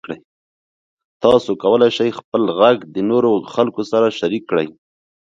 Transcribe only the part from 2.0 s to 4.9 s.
خپل غږ د نورو خلکو سره شریک کړئ.